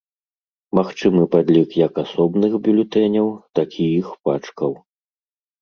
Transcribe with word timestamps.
Магчымы 0.77 1.21
падлік 1.35 1.69
як 1.87 1.93
асобных 2.05 2.57
бюлетэняў, 2.69 3.27
так 3.61 3.69
і 3.85 3.89
іх 4.01 4.07
пачкаў. 4.31 4.71